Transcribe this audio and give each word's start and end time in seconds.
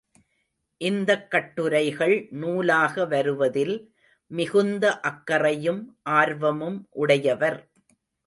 இந்தக் 0.81 1.31
கட்டுரைகள் 1.31 2.27
நூலாக 2.31 3.05
வருவதில் 3.05 3.75
மிகுந்த 4.31 4.99
அக்கறையும் 5.01 5.81
ஆர்வமும் 6.13 6.87
உடையவர். 6.95 7.59